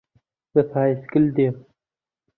بە 0.53 0.61
پایسکل 0.71 1.25
دێم. 1.35 1.55